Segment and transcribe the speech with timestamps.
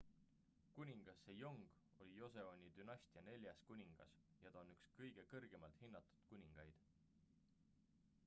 [0.75, 1.59] kuningas sejong
[2.05, 4.15] oli joseoni dünastia neljas kuningas
[4.47, 6.81] ja ta on üks kõige kõrgemalt hinnatud kuningaid